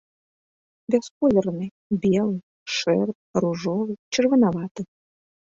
[0.93, 1.67] Бясколерны,
[2.05, 2.37] белы,
[2.77, 3.13] шэры,
[3.47, 4.81] ружовы, чырванаваты.